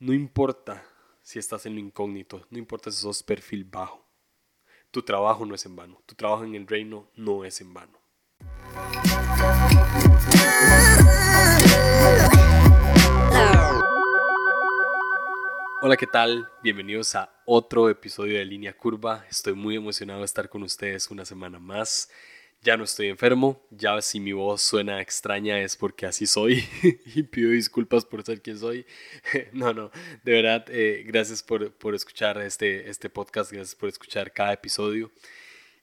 [0.00, 0.86] No importa
[1.22, 4.06] si estás en lo incógnito, no importa si sos perfil bajo.
[4.92, 7.98] Tu trabajo no es en vano, tu trabajo en el reino no es en vano.
[15.82, 16.48] Hola, ¿qué tal?
[16.62, 19.26] Bienvenidos a otro episodio de Línea Curva.
[19.28, 22.08] Estoy muy emocionado de estar con ustedes una semana más
[22.62, 26.64] ya no estoy enfermo, ya si mi voz suena extraña es porque así soy
[27.14, 28.84] y pido disculpas por ser quien soy.
[29.52, 29.90] no, no,
[30.24, 35.10] de verdad, eh, gracias por, por, escuchar este, este podcast, gracias por escuchar cada episodio.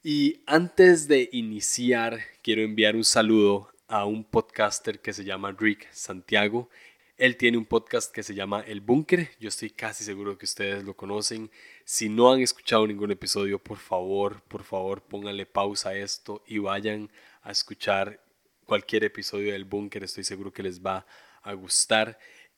[0.04, 5.92] Y antes de iniciar, quiero enviar un saludo a un podcaster que se llama Rick
[5.92, 6.70] Santiago.
[7.18, 9.30] Él tiene un podcast que se llama El Búnker.
[9.40, 11.50] Yo estoy casi seguro que ustedes lo conocen.
[11.88, 16.58] Si no han escuchado ningún episodio, por favor, por favor, pónganle pausa a esto y
[16.58, 17.12] vayan
[17.44, 18.20] a escuchar
[18.66, 20.04] cualquier episodio del Búnker.
[20.04, 21.06] Estoy seguro que les va
[21.44, 22.18] a gustar.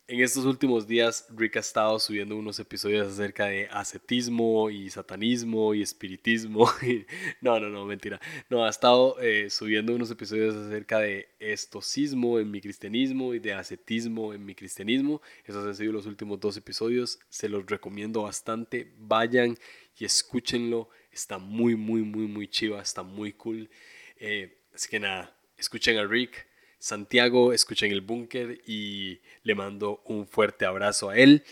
[0.09, 5.73] En estos últimos días, Rick ha estado subiendo unos episodios acerca de ascetismo y satanismo
[5.73, 6.71] y espiritismo.
[7.41, 8.17] no, no, no, mentira.
[8.49, 13.51] No, ha estado eh, subiendo unos episodios acerca de estocismo en mi cristianismo y de
[13.51, 15.21] ascetismo en mi cristianismo.
[15.43, 17.19] Esos han sido los últimos dos episodios.
[17.27, 18.93] Se los recomiendo bastante.
[18.99, 19.57] Vayan
[19.99, 20.87] y escúchenlo.
[21.11, 22.81] Está muy, muy, muy, muy chiva.
[22.81, 23.69] Está muy cool.
[24.15, 26.46] Eh, así que nada, escuchen a Rick
[26.79, 31.43] Santiago, escuchen el búnker y le mando un fuerte abrazo a él.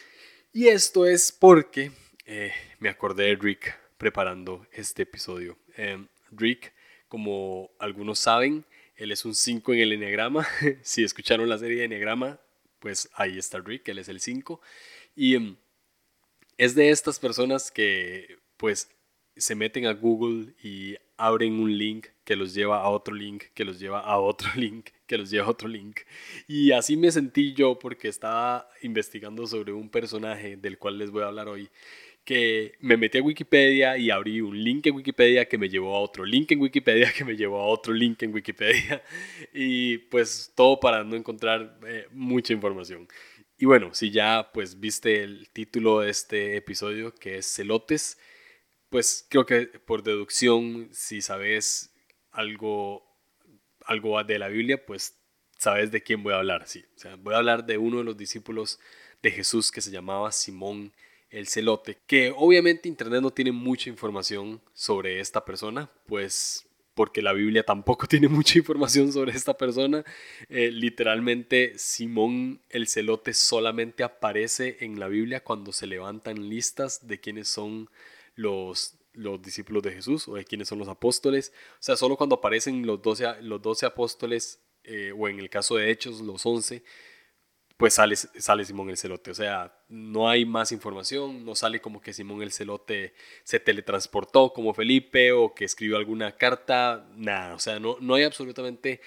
[0.54, 1.92] Y esto es porque
[2.26, 5.58] eh, me acordé de Rick preparando este episodio.
[5.76, 6.74] Em, Rick,
[7.08, 8.66] como algunos saben,
[8.96, 10.48] él es un 5 en el Enneagrama.
[10.82, 12.40] si escucharon la serie de Enneagrama,
[12.80, 14.62] pues ahí está Rick, él es el 5.
[15.16, 15.58] Y em,
[16.58, 18.90] es de estas personas que pues
[19.36, 23.66] se meten a Google y abren un link que los lleva a otro link, que
[23.66, 26.02] los lleva a otro link, que los lleva a otro link.
[26.48, 31.24] Y así me sentí yo porque estaba investigando sobre un personaje del cual les voy
[31.24, 31.70] a hablar hoy,
[32.24, 36.00] que me metí a Wikipedia y abrí un link en Wikipedia que me llevó a
[36.00, 39.04] otro link en Wikipedia que me llevó a otro link en Wikipedia.
[39.54, 43.08] Y pues todo para no encontrar eh, mucha información.
[43.58, 48.18] Y bueno, si ya pues viste el título de este episodio que es Celotes,
[48.90, 51.94] pues creo que por deducción, si sabes
[52.32, 53.15] algo,
[53.86, 55.18] algo de la Biblia, pues
[55.58, 56.68] sabes de quién voy a hablar.
[56.68, 56.84] Sí.
[57.20, 58.80] Voy a hablar de uno de los discípulos
[59.22, 60.94] de Jesús que se llamaba Simón
[61.30, 67.34] el Celote, que obviamente Internet no tiene mucha información sobre esta persona, pues porque la
[67.34, 70.04] Biblia tampoco tiene mucha información sobre esta persona.
[70.50, 77.20] Eh, literalmente Simón el Celote solamente aparece en la Biblia cuando se levantan listas de
[77.20, 77.90] quiénes son
[78.36, 81.54] los, los discípulos de Jesús o de quiénes son los apóstoles.
[81.74, 85.76] O sea, solo cuando aparecen los 12, los 12 apóstoles, eh, o en el caso
[85.76, 86.84] de Hechos, los 11,
[87.78, 89.32] pues sale, sale Simón el Celote.
[89.32, 94.54] O sea, no hay más información, no sale como que Simón el Celote se teletransportó
[94.54, 97.56] como Felipe o que escribió alguna carta, nada.
[97.56, 99.02] O sea, no, no hay absolutamente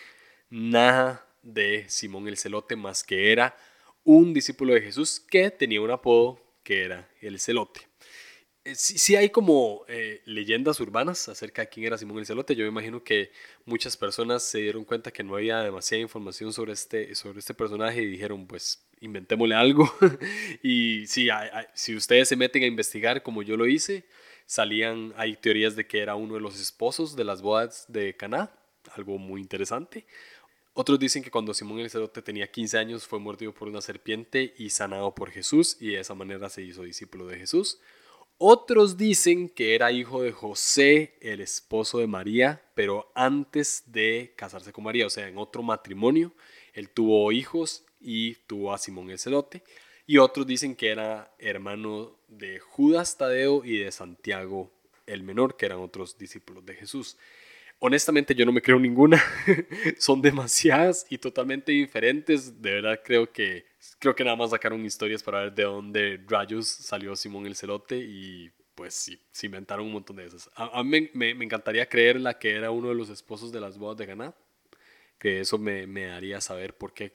[0.50, 3.56] nada de Simón el Celote más que era
[4.04, 7.87] un discípulo de Jesús que tenía un apodo que era el Celote.
[8.68, 12.54] Eh, sí, hay como eh, leyendas urbanas acerca de quién era Simón el Celote.
[12.54, 13.30] Yo me imagino que
[13.64, 18.02] muchas personas se dieron cuenta que no había demasiada información sobre este, sobre este personaje
[18.02, 19.90] y dijeron, pues inventémosle algo.
[20.62, 21.28] y sí,
[21.72, 24.04] si ustedes se meten a investigar como yo lo hice,
[24.44, 28.50] salían, hay teorías de que era uno de los esposos de las bodas de Caná,
[28.94, 30.04] algo muy interesante.
[30.74, 34.54] Otros dicen que cuando Simón el Celote tenía 15 años fue mordido por una serpiente
[34.58, 37.80] y sanado por Jesús y de esa manera se hizo discípulo de Jesús.
[38.40, 44.72] Otros dicen que era hijo de José, el esposo de María, pero antes de casarse
[44.72, 46.32] con María, o sea, en otro matrimonio,
[46.72, 49.64] él tuvo hijos y tuvo a Simón el Celote.
[50.06, 54.70] Y otros dicen que era hermano de Judas Tadeo y de Santiago
[55.06, 57.16] el Menor, que eran otros discípulos de Jesús.
[57.80, 59.20] Honestamente yo no me creo ninguna,
[59.98, 62.62] son demasiadas y totalmente diferentes.
[62.62, 63.66] De verdad creo que
[63.98, 67.96] creo que nada más sacaron historias para ver de dónde rayos salió Simón el Celote
[67.96, 70.48] y pues sí, se inventaron un montón de esas.
[70.54, 73.76] A, mí me, me, encantaría creer la que era uno de los esposos de las
[73.76, 74.34] bodas de Ganá,
[75.18, 77.12] que eso me, me haría saber por qué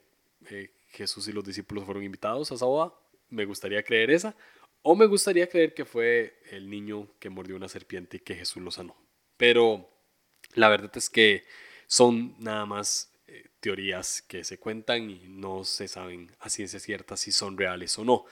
[0.50, 2.92] eh, Jesús y los discípulos fueron invitados a esa boda.
[3.30, 4.36] Me gustaría creer esa.
[4.82, 8.62] O me gustaría creer que fue el niño que mordió una serpiente y que Jesús
[8.62, 8.94] lo sanó.
[9.38, 9.88] Pero
[10.54, 11.44] la verdad es que
[11.86, 13.13] son nada más
[13.60, 18.04] teorías que se cuentan y no se saben a ciencia cierta si son reales o
[18.04, 18.26] no.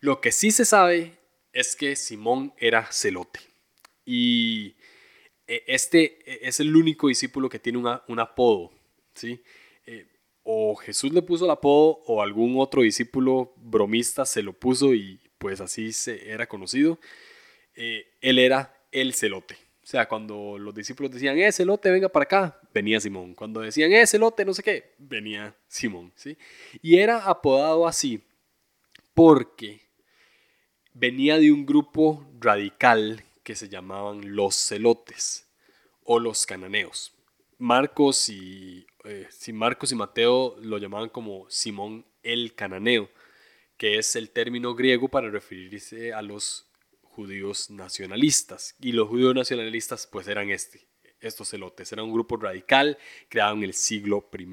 [0.00, 1.18] Lo que sí se sabe
[1.52, 3.40] es que Simón era celote.
[4.04, 4.76] Y
[5.46, 8.72] e, este e, es el único discípulo que tiene un apodo.
[9.14, 9.42] ¿sí?
[9.86, 10.06] Eh,
[10.44, 15.20] o Jesús le puso el apodo o algún otro discípulo bromista se lo puso y
[15.38, 16.98] pues así se era conocido.
[17.74, 19.56] Eh, él era el celote.
[19.88, 23.34] O sea, cuando los discípulos decían, eh, celote, venga para acá, venía Simón.
[23.34, 26.12] Cuando decían, eh, celote, no sé qué, venía Simón.
[26.14, 26.36] ¿sí?
[26.82, 28.22] Y era apodado así
[29.14, 29.80] porque
[30.92, 35.48] venía de un grupo radical que se llamaban los celotes
[36.04, 37.14] o los cananeos.
[37.56, 43.08] Marcos y, eh, Marcos y Mateo lo llamaban como Simón el cananeo,
[43.78, 46.67] que es el término griego para referirse a los
[47.18, 48.76] judíos nacionalistas.
[48.80, 50.86] Y los judíos nacionalistas pues eran este,
[51.18, 51.90] estos celotes.
[51.90, 52.96] Era un grupo radical
[53.28, 54.46] creado en el siglo I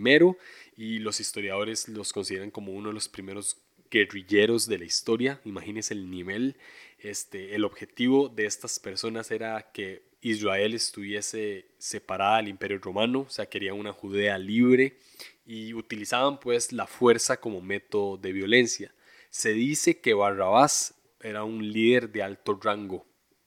[0.75, 5.39] y los historiadores los consideran como uno de los primeros guerrilleros de la historia.
[5.45, 6.57] Imagínense el nivel.
[6.97, 13.29] Este, el objetivo de estas personas era que Israel estuviese separada del imperio romano, o
[13.29, 14.97] sea, querían una Judea libre
[15.45, 18.91] y utilizaban pues la fuerza como método de violencia.
[19.29, 20.94] Se dice que Barrabás
[21.25, 23.05] era un líder de alto rango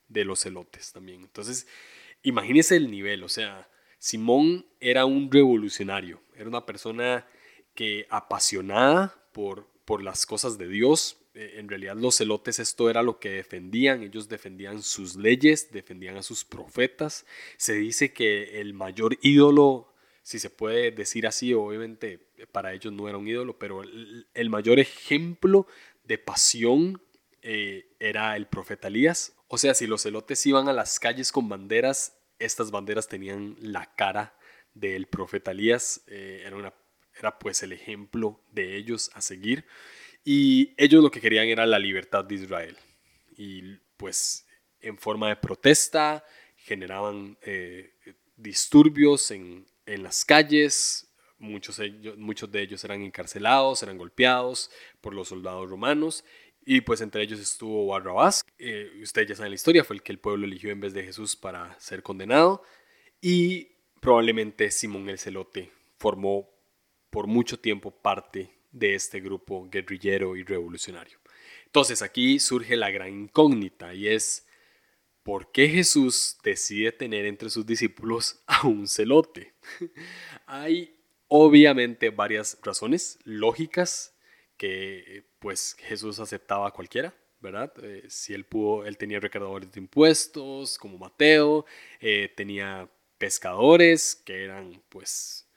[0.08, 1.22] de los celotes también.
[1.22, 1.66] Entonces,
[2.22, 7.26] imagínense el nivel, o sea, Simón era un revolucionario, era una persona
[7.74, 11.18] que apasionada por, por las cosas de Dios.
[11.34, 16.16] Eh, en realidad los celotes esto era lo que defendían, ellos defendían sus leyes, defendían
[16.16, 17.26] a sus profetas.
[17.56, 22.18] Se dice que el mayor ídolo, si se puede decir así, obviamente
[22.50, 25.66] para ellos no era un ídolo, pero el mayor ejemplo
[26.04, 27.00] de pasión
[27.50, 29.34] eh, era el profeta Elías.
[29.46, 33.94] O sea, si los celotes iban a las calles con banderas, estas banderas tenían la
[33.94, 34.36] cara
[34.74, 36.04] del profeta Elías.
[36.08, 36.74] Eh, era, una,
[37.18, 39.64] era pues el ejemplo de ellos a seguir.
[40.22, 42.76] Y ellos lo que querían era la libertad de Israel.
[43.34, 44.46] Y pues
[44.80, 46.22] en forma de protesta
[46.54, 47.94] generaban eh,
[48.36, 51.06] disturbios en, en las calles,
[51.40, 51.80] Muchos,
[52.16, 56.24] muchos, de ellos eran encarcelados, eran golpeados por los soldados romanos
[56.70, 60.12] y pues entre ellos estuvo Barrabás, eh, ustedes ya saben la historia, fue el que
[60.12, 62.62] el pueblo eligió en vez de Jesús para ser condenado.
[63.22, 63.68] Y
[64.02, 66.50] probablemente Simón el Celote formó
[67.08, 71.18] por mucho tiempo parte de este grupo guerrillero y revolucionario.
[71.64, 74.46] Entonces aquí surge la gran incógnita y es,
[75.22, 79.54] ¿por qué Jesús decide tener entre sus discípulos a un celote?
[80.46, 84.14] Hay obviamente varias razones lógicas
[84.58, 87.72] que pues Jesús aceptaba a cualquiera, ¿verdad?
[87.82, 91.66] Eh, si él pudo, él tenía recaudadores de impuestos como Mateo,
[92.00, 92.88] eh, tenía
[93.18, 95.48] pescadores que eran pues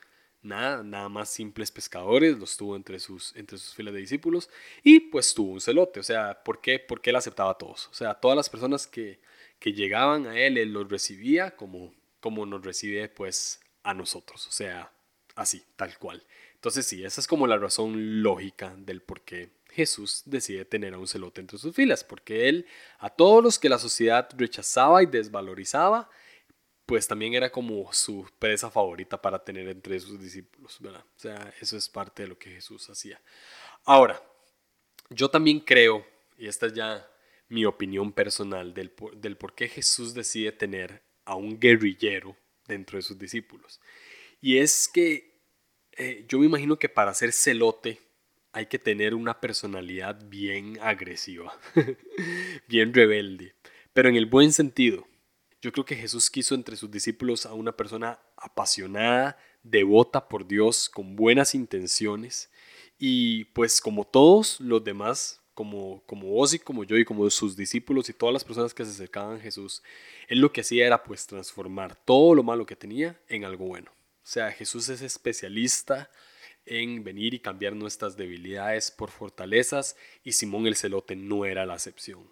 [0.41, 4.49] nada, nada más simples pescadores, los tuvo entre sus, entre sus filas de discípulos
[4.83, 6.79] y pues tuvo un celote, o sea, ¿por qué?
[6.79, 9.19] Porque él aceptaba a todos, o sea, todas las personas que,
[9.59, 14.51] que llegaban a él, él los recibía como, como nos recibe pues a nosotros, o
[14.51, 14.91] sea,
[15.35, 16.23] así, tal cual.
[16.55, 20.97] Entonces sí, esa es como la razón lógica del por qué Jesús decide tener a
[20.97, 22.65] un celote entre sus filas, porque él
[22.99, 26.09] a todos los que la sociedad rechazaba y desvalorizaba,
[26.85, 31.05] pues también era como su presa favorita para tener entre sus discípulos, ¿verdad?
[31.15, 33.21] O sea, eso es parte de lo que Jesús hacía.
[33.85, 34.21] Ahora,
[35.09, 36.05] yo también creo,
[36.37, 37.07] y esta es ya
[37.47, 42.35] mi opinión personal del, del por qué Jesús decide tener a un guerrillero
[42.67, 43.79] dentro de sus discípulos.
[44.41, 45.31] Y es que
[45.93, 47.99] eh, yo me imagino que para ser celote
[48.53, 51.57] hay que tener una personalidad bien agresiva,
[52.67, 53.55] bien rebelde,
[53.93, 55.07] pero en el buen sentido.
[55.61, 60.89] Yo creo que Jesús quiso entre sus discípulos a una persona apasionada, devota por Dios,
[60.89, 62.49] con buenas intenciones,
[62.97, 67.55] y pues como todos los demás, como, como vos y como yo y como sus
[67.55, 69.83] discípulos y todas las personas que se acercaban a Jesús,
[70.27, 73.91] él lo que hacía era pues transformar todo lo malo que tenía en algo bueno.
[73.91, 76.09] O sea, Jesús es especialista
[76.71, 81.73] en venir y cambiar nuestras debilidades por fortalezas y Simón el Celote no era la
[81.73, 82.31] excepción.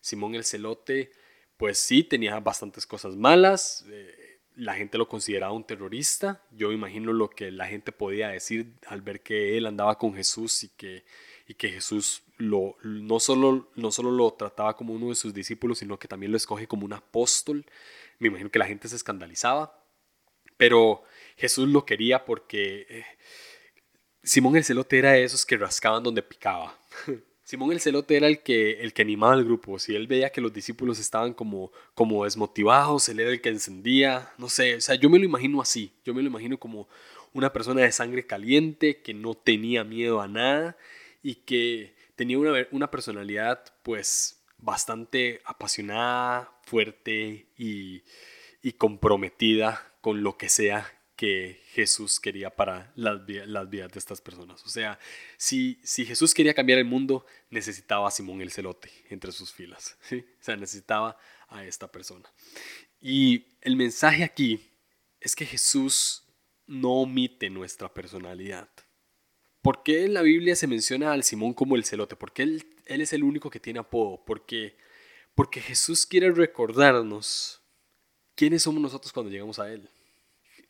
[0.00, 1.10] Simón el Celote,
[1.56, 7.12] pues sí, tenía bastantes cosas malas, eh, la gente lo consideraba un terrorista, yo imagino
[7.12, 11.04] lo que la gente podía decir al ver que él andaba con Jesús y que,
[11.48, 15.78] y que Jesús lo, no, solo, no solo lo trataba como uno de sus discípulos,
[15.78, 17.64] sino que también lo escoge como un apóstol.
[18.20, 19.82] Me imagino que la gente se escandalizaba,
[20.56, 21.02] pero
[21.36, 23.04] Jesús lo quería porque eh,
[24.22, 26.78] Simón el celote era de esos que rascaban donde picaba.
[27.44, 29.78] Simón el celote era el que, el que animaba al grupo.
[29.78, 34.32] Si él veía que los discípulos estaban como, como desmotivados, él era el que encendía.
[34.38, 35.92] No sé, o sea, yo me lo imagino así.
[36.04, 36.88] Yo me lo imagino como
[37.32, 40.76] una persona de sangre caliente que no tenía miedo a nada
[41.22, 48.02] y que tenía una, una personalidad pues bastante apasionada, fuerte y,
[48.62, 54.20] y comprometida con lo que sea que Jesús quería para las, las vidas de estas
[54.20, 54.60] personas.
[54.64, 54.98] O sea,
[55.36, 59.96] si, si Jesús quería cambiar el mundo, necesitaba a Simón el celote entre sus filas.
[60.08, 60.24] ¿sí?
[60.40, 62.28] O sea, necesitaba a esta persona.
[63.00, 64.68] Y el mensaje aquí
[65.20, 66.24] es que Jesús
[66.66, 68.68] no omite nuestra personalidad.
[69.60, 72.16] ¿Por qué en la Biblia se menciona al Simón como el celote?
[72.16, 74.24] Porque él, él es el único que tiene apodo.
[74.26, 74.76] Porque,
[75.36, 77.62] porque Jesús quiere recordarnos
[78.34, 79.88] quiénes somos nosotros cuando llegamos a Él.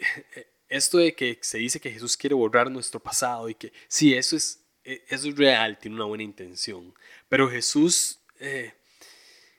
[0.68, 4.36] Esto de que se dice que Jesús quiere borrar nuestro pasado y que sí, eso
[4.36, 6.94] es, e, eso es real, tiene una buena intención.
[7.28, 8.72] Pero Jesús, eh,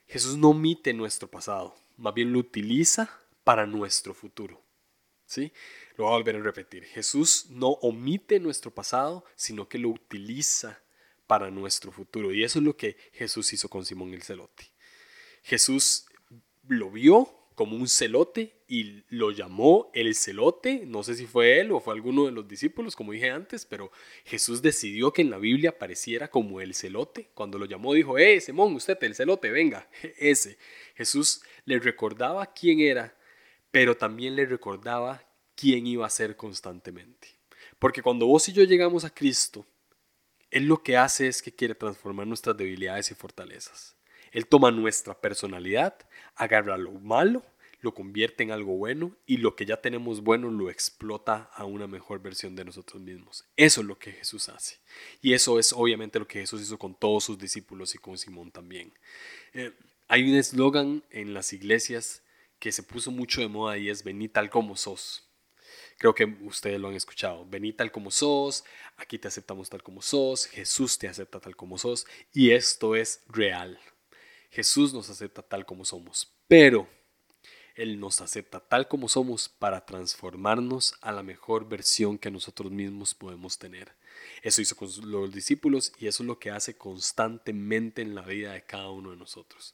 [0.07, 4.61] Jesús no omite nuestro pasado, más bien lo utiliza para nuestro futuro.
[5.25, 5.51] ¿Sí?
[5.95, 6.83] Lo voy a volver a repetir.
[6.85, 10.83] Jesús no omite nuestro pasado, sino que lo utiliza
[11.27, 12.31] para nuestro futuro.
[12.31, 14.71] Y eso es lo que Jesús hizo con Simón el Celote.
[15.43, 16.05] Jesús
[16.67, 20.83] lo vio, como un celote y lo llamó el celote.
[20.85, 23.91] No sé si fue él o fue alguno de los discípulos, como dije antes, pero
[24.25, 27.29] Jesús decidió que en la Biblia apareciera como el celote.
[27.33, 30.57] Cuando lo llamó dijo, eh, Simón, usted, el celote, venga, ese.
[30.95, 33.15] Jesús le recordaba quién era,
[33.71, 35.23] pero también le recordaba
[35.55, 37.27] quién iba a ser constantemente.
[37.79, 39.65] Porque cuando vos y yo llegamos a Cristo,
[40.49, 43.95] Él lo que hace es que quiere transformar nuestras debilidades y fortalezas.
[44.33, 45.95] Él toma nuestra personalidad,
[46.35, 47.43] agarra lo malo,
[47.83, 51.85] lo convierte en algo bueno y lo que ya tenemos bueno lo explota a una
[51.85, 53.45] mejor versión de nosotros mismos.
[53.57, 54.77] Eso es lo que Jesús hace.
[55.21, 58.51] Y eso es obviamente lo que Jesús hizo con todos sus discípulos y con Simón
[58.51, 58.93] también.
[59.53, 59.73] Eh,
[60.07, 62.23] hay un eslogan en las iglesias
[62.57, 65.27] que se puso mucho de moda y es vení tal como sos.
[65.97, 67.45] Creo que ustedes lo han escuchado.
[67.45, 68.63] Vení tal como sos,
[68.95, 73.21] aquí te aceptamos tal como sos, Jesús te acepta tal como sos y esto es
[73.27, 73.77] real.
[74.53, 76.87] Jesús nos acepta tal como somos, pero
[77.73, 83.15] Él nos acepta tal como somos para transformarnos a la mejor versión que nosotros mismos
[83.15, 83.95] podemos tener.
[84.43, 88.53] Eso hizo con los discípulos y eso es lo que hace constantemente en la vida
[88.53, 89.73] de cada uno de nosotros.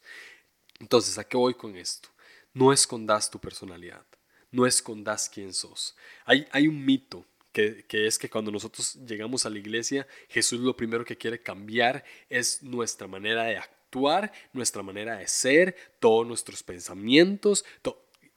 [0.79, 2.07] Entonces, ¿a qué voy con esto?
[2.53, 4.05] No escondas tu personalidad,
[4.49, 5.97] no escondas quién sos.
[6.23, 10.61] Hay, hay un mito que, que, es que cuando nosotros llegamos a la iglesia, Jesús
[10.61, 15.75] lo primero que quiere cambiar es nuestra manera de actuar actuar, nuestra manera de ser,
[15.99, 17.65] todos nuestros pensamientos.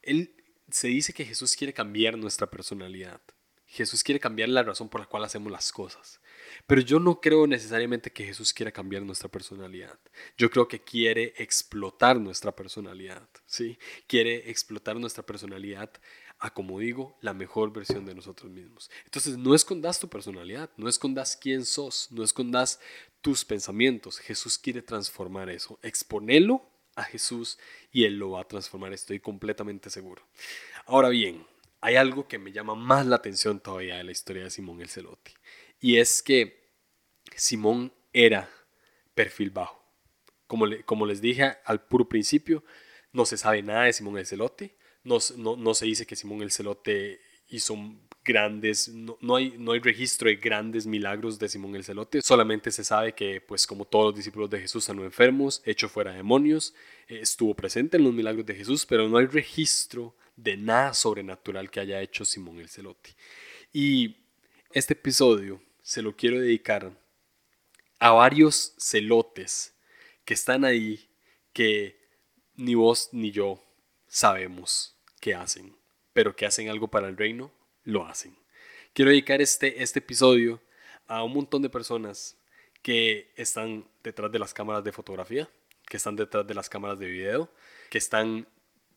[0.01, 0.35] Él
[0.71, 3.21] se dice que Jesús quiere cambiar nuestra personalidad.
[3.67, 6.21] Jesús quiere cambiar la razón por la cual hacemos las cosas.
[6.67, 9.99] Pero yo no creo necesariamente que Jesús quiera cambiar nuestra personalidad.
[10.37, 13.79] Yo creo que quiere explotar nuestra personalidad, ¿sí?
[14.07, 15.91] Quiere explotar nuestra personalidad
[16.43, 18.91] a, como digo, la mejor versión de nosotros mismos.
[19.05, 22.81] Entonces, no escondas tu personalidad, no escondas quién sos, no escondas
[23.21, 24.19] tus pensamientos.
[24.19, 25.79] Jesús quiere transformar eso.
[25.83, 27.61] Exponelo a Jesús
[27.93, 30.27] y Él lo va a transformar, estoy completamente seguro.
[30.87, 31.47] Ahora bien,
[31.81, 34.89] hay algo que me llama más la atención todavía de la historia de Simón el
[34.89, 35.35] Celote.
[35.79, 36.73] Y es que
[37.37, 38.51] Simón era
[39.15, 39.81] perfil bajo.
[40.49, 42.65] Como, como les dije al puro principio,
[43.13, 44.75] no se sabe nada de Simón el Celote.
[45.05, 47.77] No, no, no se dice que Simón el Celote hizo
[48.25, 52.85] grandes, no, hay, no hay registro de grandes milagros de Simón el Celote, solamente se
[52.85, 56.75] sabe que, pues como todos los discípulos de Jesús sanó enfermos, echó fuera demonios,
[57.09, 61.71] eh, estuvo presente en los milagros de Jesús, pero no hay registro de nada sobrenatural
[61.71, 63.17] que haya hecho Simón el Celote.
[63.73, 64.17] Y
[64.71, 66.97] este episodio se lo quiero dedicar
[67.99, 69.75] a varios celotes
[70.25, 71.09] que están ahí
[71.53, 72.01] que
[72.55, 73.63] ni vos ni yo
[74.13, 75.75] sabemos qué hacen,
[76.13, 77.51] pero que hacen algo para el reino
[77.83, 78.37] lo hacen.
[78.93, 80.61] Quiero dedicar este, este episodio
[81.07, 82.37] a un montón de personas
[82.83, 85.49] que están detrás de las cámaras de fotografía,
[85.87, 87.51] que están detrás de las cámaras de video,
[87.89, 88.47] que están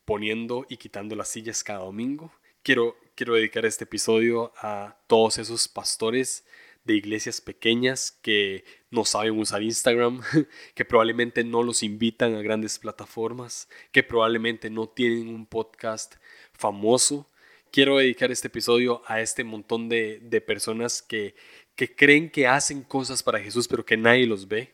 [0.04, 2.30] poniendo y quitando las sillas cada domingo.
[2.62, 6.44] Quiero, quiero dedicar este episodio a todos esos pastores
[6.86, 10.22] de iglesias pequeñas que no saben usar Instagram,
[10.74, 16.14] que probablemente no los invitan a grandes plataformas, que probablemente no tienen un podcast
[16.52, 17.28] famoso,
[17.72, 21.34] quiero dedicar este episodio a este montón de, personas que,
[21.74, 24.72] que creen que hacen cosas para Jesús, pero que nadie los ve.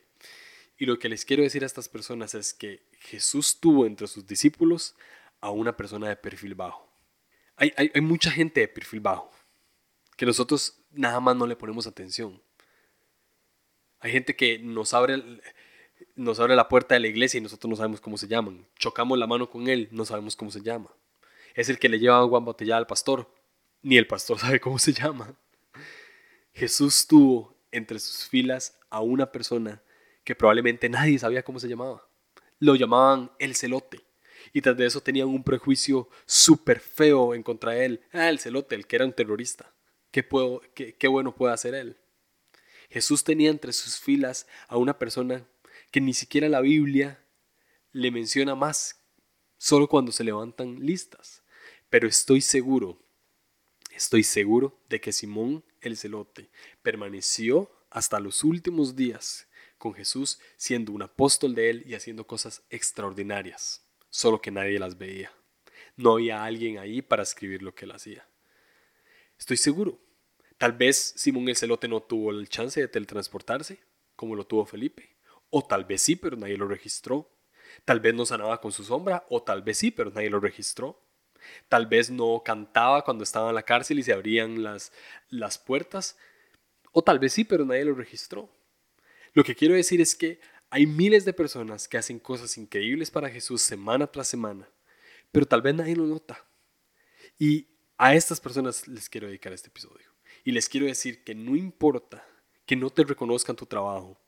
[0.78, 4.26] Y lo que les quiero decir a estas personas es que Jesús tuvo entre sus
[4.26, 4.94] discípulos
[5.40, 6.88] a una persona de perfil bajo.
[7.56, 9.30] Hay, hay, mucha gente de perfil bajo
[10.16, 12.40] que nosotros nada más no le ponemos atención.
[14.00, 15.22] Hay gente que nos abre,
[16.16, 18.66] nos abre la puerta de la iglesia y nosotros no sabemos cómo se llaman.
[18.78, 20.90] Chocamos la mano con él, no sabemos cómo se llama
[21.54, 23.28] es el que le lleva agua embotellada al pastor.
[23.82, 25.34] Ni el pastor sabe cómo se llama.
[26.52, 29.82] Jesús tuvo entre sus filas a una persona
[30.24, 32.06] que probablemente nadie sabía cómo se llamaba.
[32.58, 34.00] Lo llamaban el celote.
[34.52, 38.00] Y tras de eso tenían un prejuicio súper feo en contra de él.
[38.12, 39.72] Ah, el celote, el que era un terrorista.
[40.12, 41.96] ¿Qué, puedo, qué, qué bueno puede hacer él?
[42.88, 45.44] Jesús tenía entre sus filas a una persona
[45.90, 47.24] que ni siquiera la Biblia
[47.92, 49.02] le menciona más,
[49.58, 51.42] solo cuando se levantan listas.
[51.88, 52.98] Pero estoy seguro,
[53.90, 56.50] estoy seguro de que Simón el celote
[56.82, 62.62] permaneció hasta los últimos días con Jesús, siendo un apóstol de él y haciendo cosas
[62.70, 65.32] extraordinarias, solo que nadie las veía.
[65.96, 68.26] No había alguien ahí para escribir lo que él hacía.
[69.42, 69.98] Estoy seguro.
[70.56, 73.80] Tal vez Simón el celote no tuvo el chance de teletransportarse,
[74.14, 75.16] como lo tuvo Felipe.
[75.50, 77.28] O tal vez sí, pero nadie lo registró.
[77.84, 81.04] Tal vez no sanaba con su sombra, o tal vez sí, pero nadie lo registró.
[81.68, 84.92] Tal vez no cantaba cuando estaba en la cárcel y se abrían las,
[85.28, 86.16] las puertas,
[86.92, 88.48] o tal vez sí, pero nadie lo registró.
[89.32, 90.38] Lo que quiero decir es que
[90.70, 94.70] hay miles de personas que hacen cosas increíbles para Jesús semana tras semana,
[95.32, 96.46] pero tal vez nadie lo nota.
[97.40, 97.71] Y
[98.02, 100.12] a estas personas les quiero dedicar este episodio.
[100.42, 102.26] Y les quiero decir que no importa
[102.66, 104.20] que no te reconozcan tu trabajo,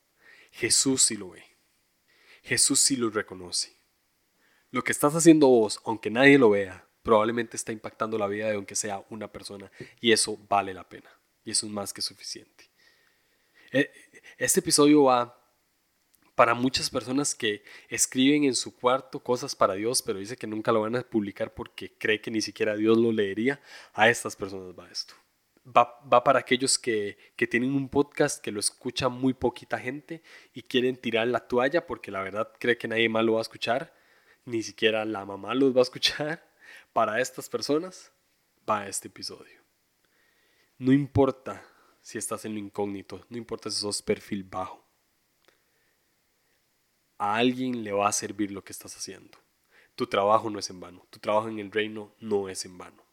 [0.52, 1.42] Jesús sí lo ve.
[2.44, 3.76] Jesús sí lo reconoce.
[4.70, 8.54] Lo que estás haciendo vos, aunque nadie lo vea, probablemente está impactando la vida de
[8.54, 11.10] aunque sea una persona y eso vale la pena
[11.44, 12.70] y eso es más que suficiente.
[13.72, 13.90] E,
[14.38, 15.43] este episodio va
[16.34, 20.72] para muchas personas que escriben en su cuarto cosas para Dios, pero dice que nunca
[20.72, 23.60] lo van a publicar porque cree que ni siquiera Dios lo leería.
[23.92, 25.14] A estas personas va esto
[25.64, 27.16] va, para aquellos que,
[27.50, 30.22] tienen un podcast que lo escucha muy poquita gente
[30.52, 33.42] y quieren tirar la toalla porque la verdad cree que nadie más lo va a
[33.42, 33.94] escuchar,
[34.44, 36.52] ni siquiera la mamá los va a escuchar.
[36.92, 38.12] Para estas personas
[38.68, 39.60] va este episodio.
[40.78, 41.64] No importa
[42.00, 44.83] si estás en lo incógnito, no importa si sos perfil bajo.
[47.18, 49.38] A alguien le va a servir lo que estás haciendo.
[49.94, 53.04] Tu trabajo no es en vano, tu trabajo en el reino no es en vano.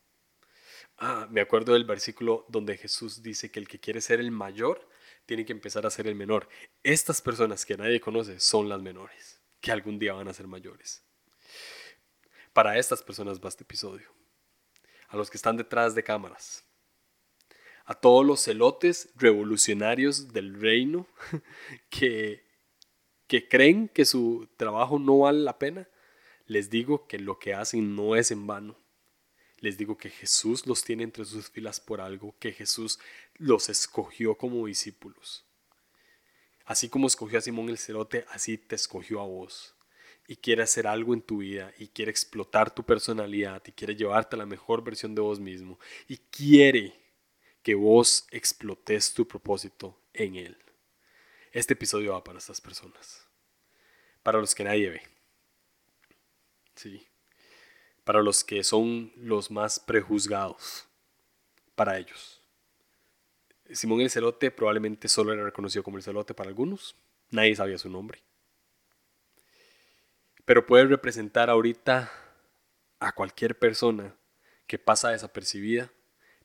[0.98, 4.88] Ah, me acuerdo del versículo donde Jesús dice que el que quiere ser el mayor
[5.26, 6.48] tiene que empezar a ser el menor.
[6.84, 11.04] Estas personas que nadie conoce son las menores, que algún día van a ser mayores.
[12.54, 14.14] Para estas personas va este episodio.
[15.08, 16.66] A los que están detrás de cámaras.
[17.86, 21.08] A todos los celotes revolucionarios del reino
[21.90, 22.46] que,
[23.32, 25.88] que creen que su trabajo no vale la pena.
[26.48, 28.76] Les digo que lo que hacen no es en vano
[29.62, 33.00] les digo que Jesús los tiene entre sus filas por algo, que Jesús
[33.36, 35.46] los escogió como discípulos.
[36.66, 39.76] Así como escogió a Simón el Celote, así te escogió a vos.
[40.28, 44.36] Y quiere hacer algo en tu vida, y quiere explotar tu personalidad, y quiere llevarte
[44.36, 47.00] a la mejor versión de vos mismo, y quiere
[47.62, 50.58] que vos explotes tu propósito en Él.
[51.52, 53.21] Este episodio va para estas personas,
[54.24, 55.02] para los que nadie ve.
[56.76, 57.08] Sí
[58.04, 60.88] para los que son los más prejuzgados,
[61.76, 62.42] para ellos.
[63.72, 66.96] Simón el Celote probablemente solo era reconocido como el Celote para algunos,
[67.30, 68.22] nadie sabía su nombre.
[70.44, 72.12] Pero puede representar ahorita
[73.00, 74.16] a cualquier persona
[74.68, 75.92] que pasa desapercibida,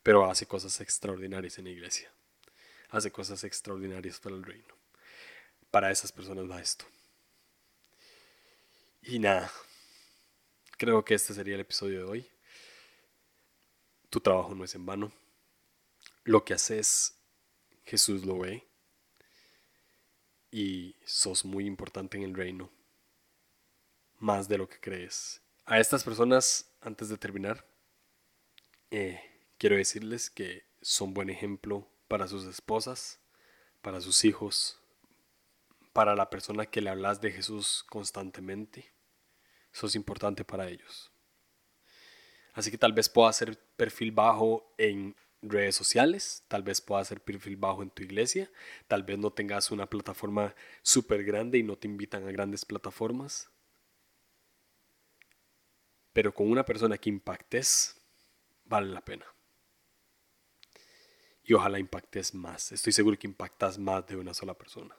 [0.03, 2.13] pero hace cosas extraordinarias en la iglesia.
[2.91, 4.77] Hace cosas extraordinarias para el reino.
[5.71, 6.85] Para esas personas va esto.
[9.09, 9.53] Y nada,
[10.79, 12.31] Creo que este sería el episodio de hoy.
[14.11, 15.11] Tu trabajo no es en vano.
[16.25, 17.15] Lo que haces,
[17.85, 18.67] Jesús lo ve.
[20.51, 22.71] Y sos muy importante en el reino.
[24.19, 25.41] Más de lo que crees.
[25.65, 27.67] A estas personas, antes de terminar,
[28.91, 29.23] eh,
[29.57, 33.19] quiero decirles que son buen ejemplo para sus esposas,
[33.81, 34.79] para sus hijos,
[35.95, 38.96] para la persona que le hablas de Jesús constantemente
[39.77, 41.13] eso es importante para ellos.
[42.55, 47.21] Así que tal vez pueda hacer perfil bajo en redes sociales, tal vez pueda hacer
[47.21, 48.51] perfil bajo en tu iglesia,
[48.89, 53.51] tal vez no tengas una plataforma súper grande y no te invitan a grandes plataformas.
[56.15, 58.01] Pero con una persona que impactes,
[58.65, 59.27] vale la pena.
[61.45, 62.73] Y ojalá impactes más.
[62.73, 64.97] Estoy seguro que impactas más de una sola persona.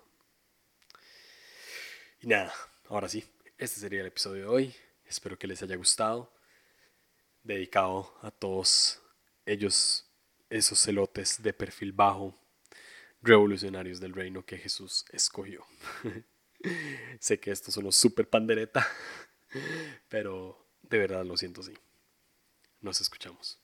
[2.20, 2.54] Y nada,
[2.90, 4.76] ahora sí, este sería el episodio de hoy.
[5.06, 6.32] Espero que les haya gustado.
[7.44, 9.02] Dedicado a todos
[9.46, 10.06] ellos,
[10.50, 12.38] esos celotes de perfil bajo,
[13.22, 15.66] revolucionarios del reino que Jesús escogió.
[17.20, 18.88] sé que esto sonó súper pandereta,
[20.10, 21.74] pero de verdad lo siento así.
[22.82, 23.60] Nos escuchamos.